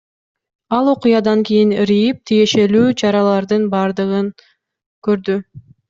[0.77, 4.37] Ал окуядан кийин РИИБ тиешелүү чаралардын бардыгын
[5.09, 5.43] көрдү.